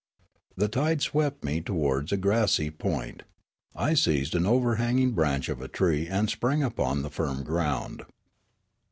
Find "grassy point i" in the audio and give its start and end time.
2.17-3.93